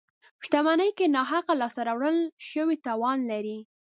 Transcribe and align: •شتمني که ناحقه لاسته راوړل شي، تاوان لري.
•شتمني 0.45 0.89
که 0.97 1.05
ناحقه 1.15 1.53
لاسته 1.61 1.81
راوړل 1.87 2.17
شي، 2.47 2.63
تاوان 2.85 3.19
لري. 3.31 3.57